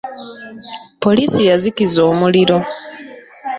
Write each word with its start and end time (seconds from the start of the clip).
Poliisi 1.03 1.41
yazikiza 1.49 1.99
omuliro. 2.13 2.57